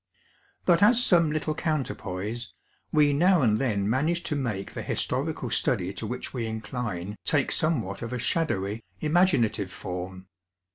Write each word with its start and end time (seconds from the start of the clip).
Bnt 0.65 0.81
as 0.81 1.05
some 1.05 1.31
little 1.31 1.53
counterpoise, 1.53 2.55
we 2.91 3.13
now 3.13 3.43
and 3.43 3.59
then 3.59 3.87
manage 3.87 4.23
to 4.23 4.35
make 4.35 4.73
the 4.73 4.81
historical 4.81 5.51
study 5.51 5.93
to 5.93 6.07
which 6.07 6.33
we 6.33 6.47
incline 6.47 7.15
take 7.23 7.51
somewhat 7.51 8.01
of 8.01 8.11
a 8.11 8.17
shadowy, 8.17 8.83
imaginative 8.99 9.71
form. 9.71 10.25